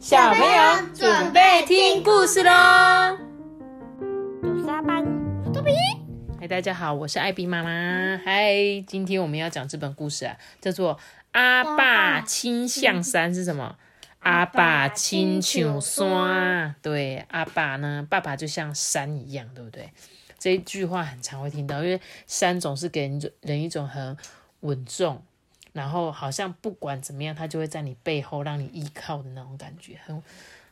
[0.00, 3.18] 小朋友准备听故事喽！
[4.42, 5.04] 有沙班，
[5.52, 5.74] 豆皮。
[6.40, 8.18] 嗨，大家好，我是艾比妈妈。
[8.24, 8.54] 嗨，
[8.86, 10.94] 今天我们要讲这本故事啊，叫做
[11.32, 13.76] 《阿爸亲像山》是什么？
[14.20, 16.74] 阿爸亲像山。
[16.80, 19.92] 对，阿爸呢，爸爸就像山一样，对不对？
[20.38, 24.16] 这一句话很常会听到，因为山总是给人人一种很
[24.60, 25.22] 稳重。
[25.72, 30.22] 然后好像不管怎么样，他就会在你背后让你依靠的那种感觉，很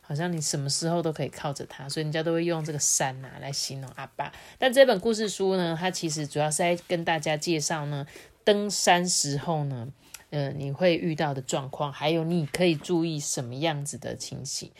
[0.01, 4.31] 好像你什么时候都可以靠着他，所以人家都会用这个山呐来形容阿爸。
[4.57, 8.05] 但这本故事书呢，它其实主要是在跟大家介绍呢，
[8.43, 9.87] 登山时候呢，
[10.31, 14.71] 呃，你会遇到的状况，还有你可以注意什么样子的情形。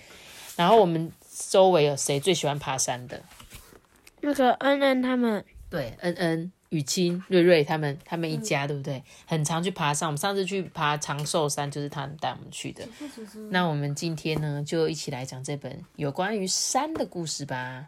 [0.56, 1.12] 然后我们
[1.48, 3.22] 周围有谁最喜欢爬山的？
[4.22, 6.52] 那个恩恩他们，对，恩恩。
[6.70, 9.04] 雨清、瑞瑞他们，他们一家对不对？
[9.26, 10.08] 很常去爬山。
[10.08, 12.88] 我们上次去爬长寿山，就是他们带我们去的。
[13.50, 17.88] 那我们今天呢，就一起来讲这本有关于山的故事吧。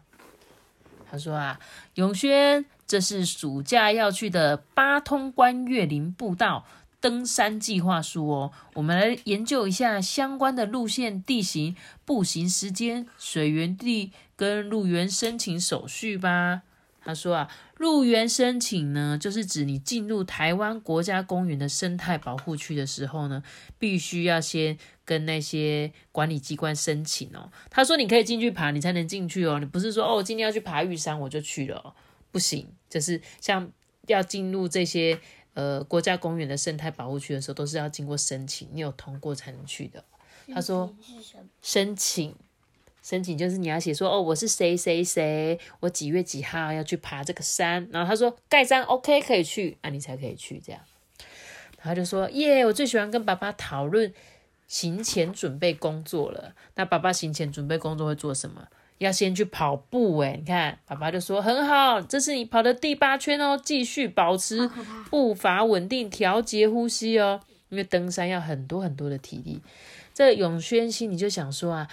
[1.08, 1.60] 他说啊，
[1.94, 6.64] 永轩，这是暑假要去的八通关岳林步道
[7.00, 8.52] 登山计划书哦。
[8.74, 16.62] 我们来研究一下相关的路线、地形、步行时间、水源地跟入园申请手续吧。
[17.04, 23.42] 他说啊，入园申请呢，就是指你进入台湾国家公园的生态保护区的时候呢，
[23.78, 27.50] 必须要先跟那些管理机关申请哦。
[27.70, 29.58] 他说你可以进去爬，你才能进去哦。
[29.58, 31.94] 你不是说哦，今天要去爬玉山我就去了，
[32.30, 32.68] 不行。
[32.88, 33.70] 就是像
[34.06, 35.18] 要进入这些
[35.54, 40.04] 呃国家公园的生态保护区的时候，都是要经过申请，你有通过才能去的。
[40.54, 40.94] 他说
[41.60, 42.34] 申请。
[43.02, 50.80] 申请就是你要写说哦，我是谁谁谁，我几月几号要去爬这个山，然后他说盖章 OK 可以去，啊你才可以去这样。
[51.76, 54.14] 他就说耶，我最喜欢跟爸爸讨论
[54.68, 56.54] 行前准备工作了。
[56.76, 58.68] 那爸爸行前准备工作会做什么？
[58.98, 64.70] 要先去跑步诶，你看爸爸就说很好，这是你跑的第八圈哦，继续保持
[65.10, 69.60] 步伐稳定，调节呼吸哦，因为登山要很多很多的体力。
[70.14, 71.88] 这永轩心里就想说啊。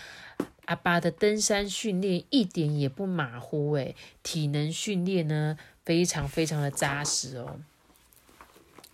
[0.69, 7.59] 阿爸的登山训练一点也不马虎诶，体能训练呢非常非常的扎实哦。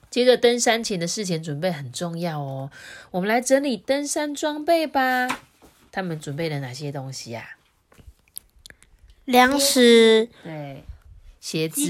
[0.09, 2.72] 接着登山前的事前准备很重要哦，
[3.12, 5.28] 我们来整理登山装备吧。
[5.91, 7.58] 他们准备了哪些东西呀？
[9.25, 10.86] 粮食，对，
[11.42, 11.81] 鞋子、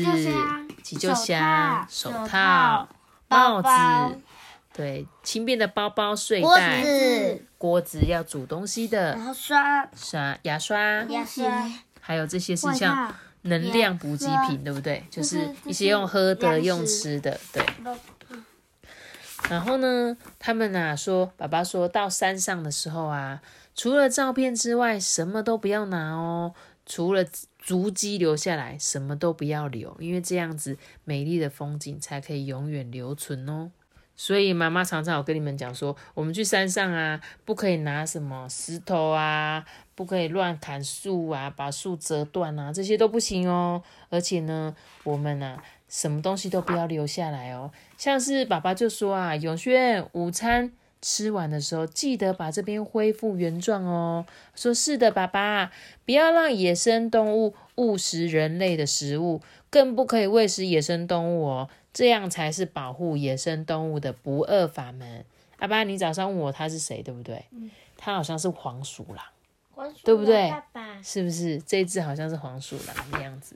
[0.81, 2.90] 急救箱、手套、
[3.28, 3.69] 帽子。
[4.75, 9.90] 对，轻便的包包、睡袋、锅子要煮东西的，然后刷。
[9.96, 11.72] 刷牙刷、牙刷，
[12.02, 15.02] 还有这些是像能量补给品，对不对？
[15.09, 17.64] 就是一些用喝的、用吃的，对。
[19.50, 23.41] 然后呢，他们啊说，爸爸说到山上的时候啊，
[23.75, 26.53] 除了照片之外，什么都不要拿哦，
[26.85, 27.24] 除了
[27.59, 33.72] 足迹留下来，什么都不要留，因为这样子美丽的风景才可以永远留存哦。
[34.18, 43.84] 所以妈妈常常有跟你们讲说，我们去山上啊，不可以拿什么石头啊，不可以乱砍树啊，把树折断啊，这些都不行哦。
[44.09, 47.72] 而且呢，我们啊，什么东西都不要留下来哦。
[47.98, 50.72] 像是爸爸就说啊，永轩午餐
[51.02, 54.26] 吃完的时候，记得把这边恢复原状哦。
[54.56, 55.72] 说是的，爸爸，
[56.06, 61.70] 不要让野生动物误食人类的食物，更不可以喂食野生动物哦。
[61.95, 65.23] 这样才是保护野生动物的不二法门。
[65.59, 67.45] 阿爸，你早上问我他是谁，对不对？
[67.51, 70.53] 嗯，他好像是黄鼠狼，对不对？
[71.01, 73.55] 是不是这只好像是黄鼠狼的样子？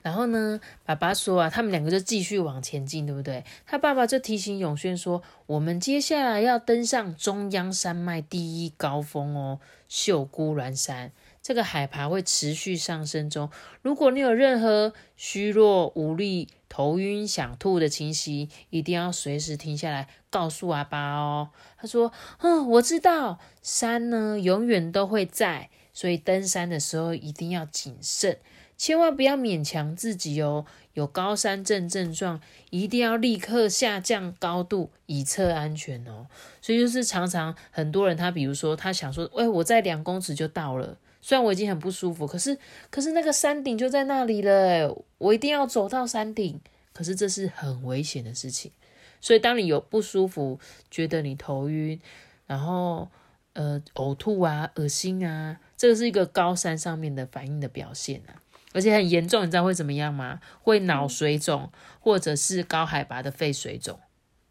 [0.00, 3.44] 然后呢，爸爸说啊，他们两个就继续往前进，对不对？
[3.66, 9.58] 他爸爸就提醒永轩说，我们接下来要登上中央山脉第一高峰哦，
[9.88, 11.10] 秀姑峦山。
[11.42, 13.50] 这个海拔会持续上升中。
[13.82, 21.50] 如果你有任何虚弱、无力、头晕、想吐的情形，一定要随时停下来告诉阿爸哦。
[21.76, 22.10] 他说
[22.40, 28.38] ：“嗯，我知道，山呢永远都会在，所以登山的时候一定要谨慎，
[28.78, 30.64] 千万不要勉强自己哦。
[30.94, 32.40] 有高山症症状，
[32.70, 36.26] 一定要立刻下降高度以测安全哦。
[36.62, 42.58] 所以就是常常很多人，他比如说他想说，哎，我在两公尺就到了。”虽然我已经很不舒服，可是
[42.90, 46.60] 可是那个山顶就在那里了，我一定要走到山顶。
[46.94, 48.70] 可是这是很危险的事情，
[49.18, 50.60] 所以当你有不舒服，
[50.90, 51.98] 觉得你头晕，
[52.46, 53.08] 然后
[53.54, 58.42] 呃呕吐啊、恶心啊，这个是一个高山上面的反应的表现啊，
[58.74, 60.40] 而且很严重，你知道会怎么样吗？
[60.60, 63.98] 会脑水肿，或者是高海拔的肺水肿，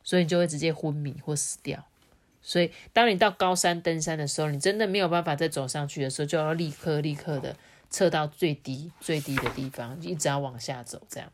[0.03, 1.85] 所以你就会直接昏迷或死掉。
[2.41, 7.55] 所以当你到高山登山的时候，你真的没有办法再走上去的时候，就要立刻立刻的
[7.89, 11.01] 撤到最低最低的地方，一直要往下走。
[11.07, 11.31] 这样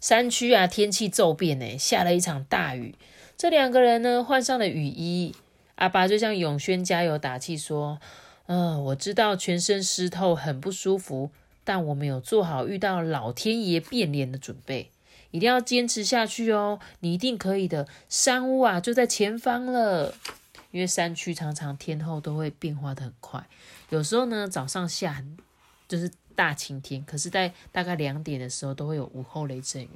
[0.00, 2.94] 山区啊，天气骤变呢，下了一场大雨。
[3.36, 5.34] 这两个人呢，换上了雨衣。
[5.76, 7.98] 阿爸就向永轩加油打气说
[8.46, 11.30] ：“嗯，我知道全身湿透很不舒服，
[11.64, 14.90] 但我们有做好遇到老天爷变脸的准备，
[15.32, 16.78] 一定要坚持下去哦！
[17.00, 20.14] 你一定可以的，山屋啊就在前方了。
[20.70, 23.46] 因为山区常常天后都会变化的很快，
[23.90, 25.22] 有时候呢早上下
[25.86, 29.88] 就是大晴天，可是在大概两点的时候都会有午后雷阵雨。”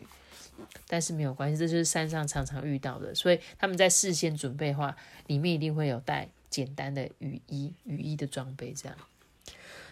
[0.88, 4.96] 但是没有关系，这就是山上常常遇到的，所以他们在事先准备的话，
[5.26, 8.72] 里面一定会有带简单的雨衣、雨衣的装备。
[8.72, 8.96] 这样，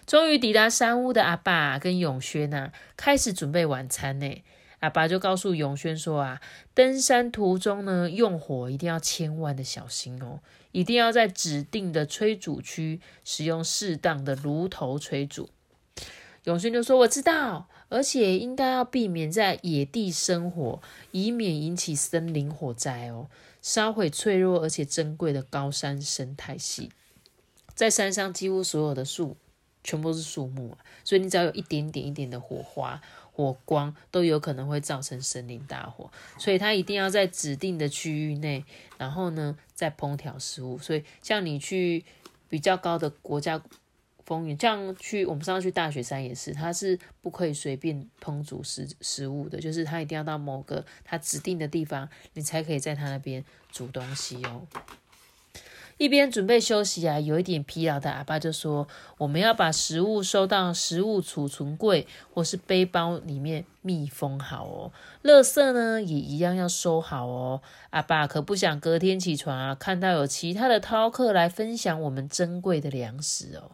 [0.07, 4.43] 终于抵达山屋的阿爸跟永轩呐，开始准备晚餐呢。
[4.85, 6.41] 阿爸就告诉永轩说啊，
[6.75, 10.41] 登山途中呢，用火一定要千万的小心哦，
[10.73, 15.49] 一定要在指定的炊煮区使用适当的炉头炊煮。
[16.45, 20.83] 永轩就说：“我知道。”而且应该要避免在野地生火，
[21.13, 23.29] 以免引起森林火灾哦，
[23.63, 26.91] 烧毁脆弱而且珍贵的高山生态系。
[27.75, 29.37] 在山上，几乎所有的树
[29.85, 33.01] 全部是树木，所以你只要有一点点、一点的火花、
[33.35, 36.11] 火光，都有可能会造成森林大火。
[36.39, 38.65] 所以它一定要在指定的区域内，
[38.97, 40.79] 然后呢再烹调食物。
[40.79, 42.05] 所以像你去
[42.49, 43.61] 比较高的国家。
[44.27, 54.67] 风云，这样去，我们上次去大雪山也是，它是不可以随便烹煮食食物的，就是它一定要到某个它指定的地方，你才可以在它那边煮东西哦。
[55.97, 58.89] 一边准备休息啊，有一点疲劳的阿爸就说
[59.19, 64.93] ：“我们要把食物收到食物储存柜或是背包里面密封好哦，
[65.23, 67.61] 垃圾呢也一样要收好哦。”
[67.91, 73.71] 阿爸可不想隔天起床啊，看到有其他的饕客来分享我们珍贵的粮食哦。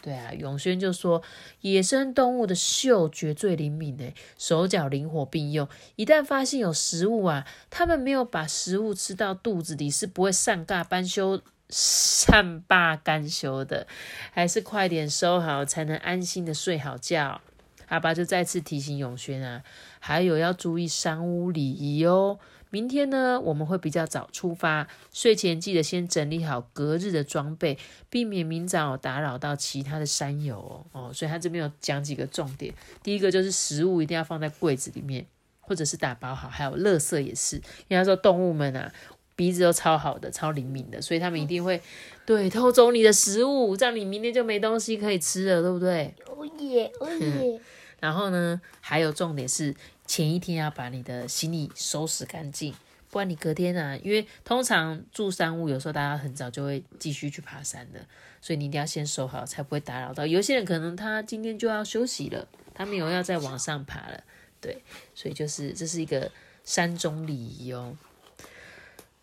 [0.00, 1.22] 对啊，永轩就说，
[1.60, 13.88] 野生动物的嗅觉最灵敏诶，手脚灵活并用，一旦发现有食物啊，他们没有把食物吃到肚子里，是不会善罢甘休、善罢甘休的，
[14.30, 17.40] 还是快点收好，才能安心的睡好觉。
[17.88, 19.62] 阿爸就再次提醒永轩啊，
[19.98, 22.38] 还有要注意山屋礼仪哦。
[22.70, 27.78] 明天呢，我们会比较早出发，睡前记得先整理好隔日的装备，
[28.10, 30.84] 避免明早打扰到其他的山友哦。
[30.92, 35.24] 哦，所以他这边有讲几个重点，第一个就是食物一定要放在柜子里面，
[35.60, 37.56] 或者是打包好，还有垃圾也是。
[37.56, 38.92] 因为他说动物们啊，
[39.34, 41.80] 鼻子都超好的，超灵敏的，所以他们一定会
[42.26, 46.14] 对偷走你的食物，这样你明天就没东西可以吃了，对不对？
[46.26, 47.60] 哦耶，哦耶。
[48.00, 49.74] 然后呢，还有重点是。
[50.08, 52.74] 前一天要把你的行李收拾干净，
[53.10, 58.00] 不然你隔天啊，因为通常住山屋，有时候大家很早就会继续去爬山的，
[58.40, 60.26] 所以你一定要先收好，才不会打扰到。
[60.26, 64.24] 有些人可能他今天就要休息了，他没有要再往上爬了，
[64.60, 64.82] 对，
[65.14, 66.32] 所以就是这是一个
[66.64, 67.94] 山中礼仪哦。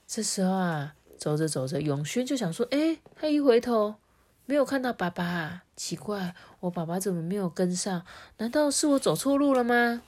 [0.08, 3.96] 这时候啊，走着走着，永轩就想说，哎，他一回头
[4.46, 8.06] 没有看到爸爸，奇怪，我爸爸怎么没有跟上？
[8.38, 10.04] 难道是我走错路了吗？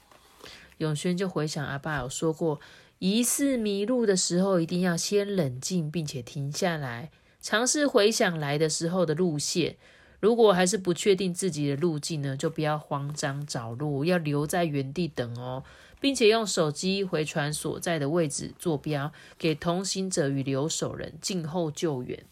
[0.78, 2.60] 永轩就回想阿爸有说过，
[3.00, 9.78] 疑似迷路的时候，一定要先冷静，并且停下来，尝试回想来的时候的路线。
[10.20, 15.64] 如果还是不确定自己的路径呢，就不要慌张找路，要留在原地等哦，
[16.00, 22.26] 并且用手机回传所在的位置坐标给同行者与留守人，静候救援。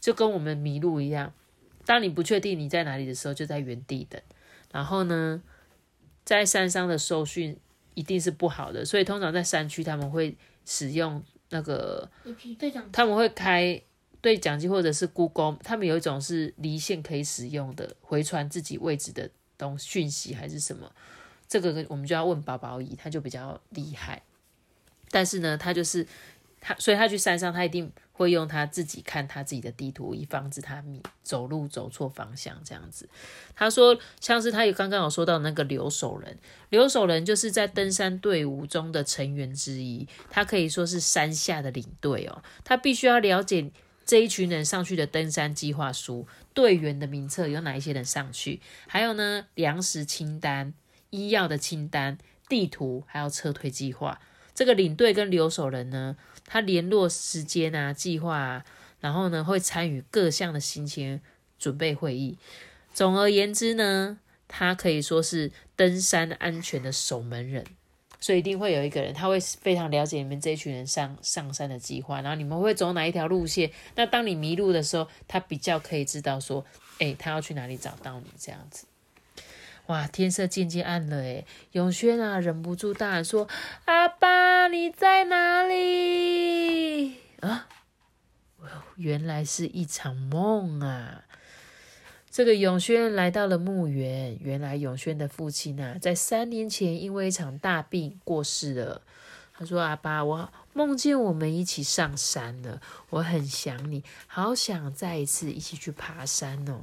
[0.00, 1.32] 就跟我们迷路一样，
[1.86, 4.20] 当你不确定你在哪里的时候，就在原地等。
[4.72, 5.40] 然后呢，
[6.24, 7.56] 在山上的搜讯。
[7.96, 12.10] 一定是不好的，所以通常在山区他们会使用那个，
[12.90, 13.80] 他们会开
[14.20, 20.90] 对讲机或者是 Google，他们有一种是离线可以使用的回传自己位置的东讯息还是什么，
[21.46, 24.20] 这个我们就要问宝宝姨，他就比较厉害，
[25.12, 26.04] 但是呢，他就是
[26.60, 27.92] 他，所以他去山上他一定。
[28.16, 33.08] 会用他自己看他自己的地图，以防止他迷走路走错方向这样子。
[33.56, 36.38] 他说，像是他有刚刚有说到那个留守人，
[36.70, 42.40] 留守人就是在登山队伍中的成员之一，他可以说是山下的领队哦。
[42.62, 43.72] 他必须要了解
[44.06, 50.72] 这一群人上去的登山计划书、队员的名册有哪一些人上去，还有呢粮食清单、
[51.10, 52.16] 医药的清单、
[52.48, 54.20] 地图，还有撤退计划。
[54.54, 56.16] 这个领队跟留守人呢？
[56.46, 58.64] 他联络时间啊，计划啊，
[59.00, 61.20] 然后呢会参与各项的行前
[61.58, 62.38] 准备会议。
[62.92, 67.64] 总而言之呢，他可以说是登山安全的守门人。
[68.20, 73.70] 所以一定会有一个人，他会非常了解你们这一群人上上山的计划，然后你们会走哪一条路线。
[73.96, 76.64] 那当你迷路的时候，他比较可以知道说，
[77.00, 78.86] 哎，他要去哪里找到你这样子。
[79.86, 83.46] 哇，天色渐渐暗了，诶，永轩啊，忍不住大喊说
[83.84, 87.68] ：“阿爸，你在哪里？”啊，
[88.96, 91.24] 原来是一场梦啊！
[92.30, 99.02] 这个永轩来到了墓园，原来永轩的父亲啊，在三年前因为一场大病过世了。
[99.52, 106.80] 他说：“阿爸，我梦见我们一起上山了，我很想你，好想再一次一起去爬山哦。”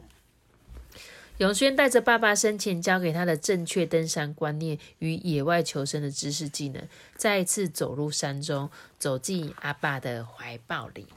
[1.42, 8.70] 永轩带着爸爸生前教给他的正确登山观念与野外求生的知识技能，再一次走入山中，
[9.00, 11.08] 走进阿爸的怀抱里。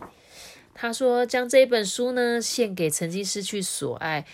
[0.73, 4.25] 他说：“将这一本书呢，献给曾经失去所爱、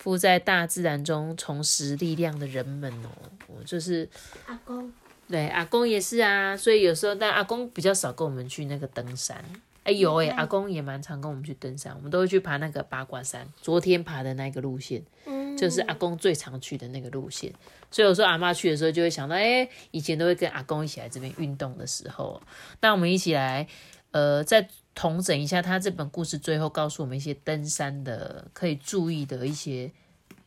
[0.00, 3.10] 附在大自然中重拾力量的人们哦。”
[3.46, 4.08] 我就是
[4.46, 4.92] 阿公，
[5.28, 6.56] 对阿公也是啊。
[6.56, 9.44] 所以有时候，但阿公比较少跟我们去那个登山。
[9.82, 13.48] 哎有哎，阿公也蛮常跟我们去登山，我们都会去爬那个八卦山。
[13.62, 17.52] 昨天爬的那个路线，嗯，就是阿公最常去的那个路线。
[17.90, 22.40] 所以有时候阿妈去的时候，就会想到，哎，以前都会跟阿公一起来这边运动的时候，
[22.82, 23.66] 那我们一起来，
[24.10, 29.90] 呃，再统整一下他这本故事最后告诉我们一些登山的可以注意的一些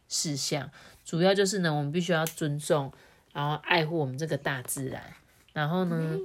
[0.08, 0.70] 事项。
[1.04, 2.94] 主要就是呢，我们必须要尊重，
[3.34, 5.02] 然后爱护我们这个大自然，
[5.54, 6.20] 然后呢。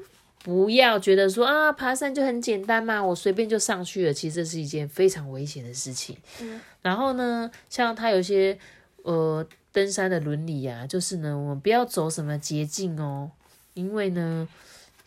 [0.45, 4.15] 不要觉得说啊，爬山就很简单嘛，我随便就上去了。
[4.15, 6.17] 其实这是一件非常危险的事情。
[6.41, 8.59] 嗯，然后呢，像他有些
[9.03, 13.31] 呃登山的伦理啊，就是呢，我们不要走什么捷径哦，
[13.75, 14.49] 因为呢，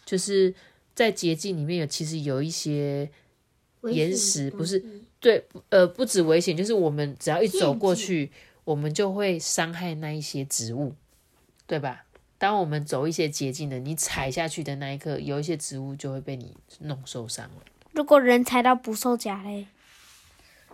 [0.06, 0.54] 就是
[0.94, 3.10] 在捷径里面有其实有一些
[3.84, 4.84] 岩石，不是
[5.20, 8.30] 对，呃，不止危险，就是我们只要一走过去，
[8.64, 10.94] 我们就会伤害那一些植物，
[11.66, 12.06] 对吧？
[12.42, 17.62] 当我们走一些捷径的，你踩下去的那一刻，有一些植物就会被你弄受伤了。
[17.92, 19.68] 如果人踩到捕兽夹嘞，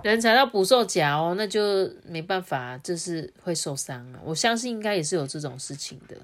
[0.01, 4.19] 人踩到捕兽夹哦，那就没办法，就是会受伤啊。
[4.23, 6.15] 我相信应该也是有这种事情的，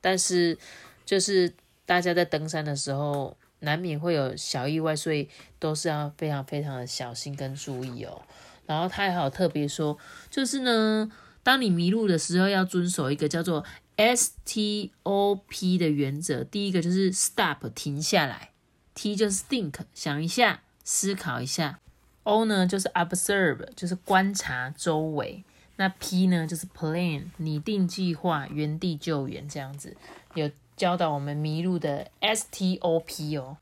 [0.00, 0.56] 但是
[1.04, 1.52] 就是
[1.84, 8.22] 大家在登山的时候，难免会有小意外，所以都是要非常非常的小心跟注意哦。
[8.64, 9.98] 然后他还好特别说，
[10.30, 11.10] 就是呢，
[11.44, 13.64] 当你迷路的时候，要遵守一个叫做。
[13.96, 18.50] STOP 的原则，第一个就是 stop 停下来
[18.92, 21.78] ，T 就是 think 想一下，思考一下
[22.24, 25.44] ，O 呢就是 observe 就是观察周围，
[25.76, 29.96] 那 P 呢就是 plan 拟定计划，原地救援这样子，
[30.34, 33.58] 有教导我们迷路的 STOP 哦。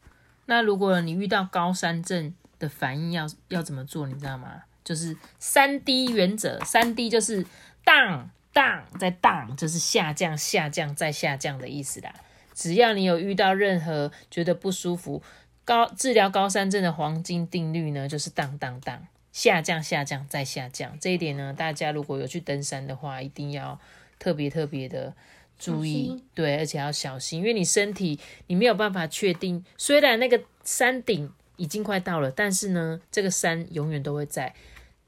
[0.46, 4.06] 那如果你遇到高山症的反应，要要怎么做？
[4.06, 4.62] 你知道吗？
[4.82, 7.46] 就是三 D 原则，三 D 就是
[7.84, 8.28] down。
[8.54, 12.12] down 再 down 就是下降、下降再下降的意思啦。
[12.52, 15.22] 只要你有遇到任何觉得不舒服，
[15.64, 18.98] 高治疗高山症的黄金定律呢，就是 down down down
[19.32, 20.98] 下降、下降再下降。
[21.00, 23.80] 这一点呢，大家如果有去登山的话，一定要
[24.18, 25.14] 特别特别的
[25.58, 34.54] 注意，对，而且要小心，因为你身体你没有办法确定，虽然那个山顶已经快到了，但是呢，这个山永远都会在。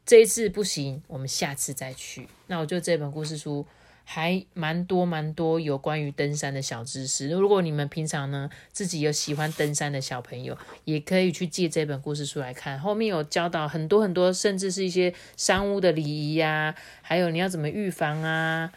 [0.07, 2.29] 这一次不行，我们下次再去。
[2.49, 3.67] 那我觉得这本故事书
[4.05, 7.31] 还蛮多蛮多有关于登山的小知识。
[7.31, 12.79] 如果你们平常呢自己有喜欢登山的小朋友，也可以去借这本故事书来看。
[12.79, 18.71] 后面有教导很多很多，甚至是一些山屋的礼仪呀，还有你要怎么预防啊，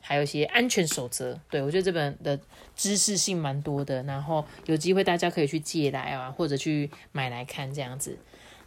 [0.00, 1.38] 还有一些安全守则。
[1.50, 2.40] 对我觉得这本的
[2.74, 4.02] 知识性蛮多的。
[4.04, 8.16] 然后有机会大家可以去借来啊，或者去买来看这样子。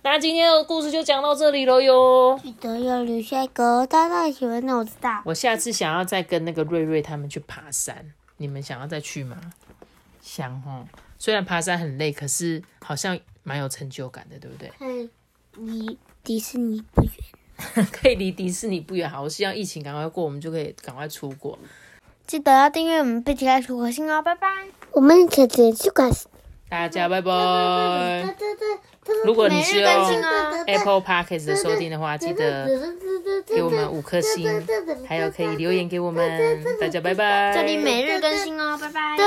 [0.05, 2.39] 那今天的故事就讲到这里了哟。
[2.43, 5.19] 记得要留下一个大大喜欢的我知道。
[5.25, 9.35] 我下次想要再跟那个瑞瑞他们去爬山，你们想要再去吗？
[10.21, 10.85] 想哦。
[11.17, 14.71] 虽然爬山很累，可是好像蛮有成就感的，对不对？
[14.79, 15.09] 嗯，
[15.57, 17.85] 离迪士尼不远。
[17.91, 19.09] 可以离迪士尼不远。
[19.09, 21.57] 好，我希望疫情赶快过，我们就可以赶快出国。
[22.27, 24.67] 记得要订阅我们贝奇爱出国信哦，拜拜。
[24.91, 26.11] 我们可以去关。
[26.69, 28.35] 大家拜拜。
[29.23, 29.91] 如果你是用
[30.67, 32.67] Apple Podcast 的收听的话，记得
[33.45, 34.65] 给我们五颗星，
[35.07, 36.63] 还有可以留言给我们。
[36.79, 37.53] 大家拜拜。
[37.53, 39.17] 这里每日更新哦，拜拜。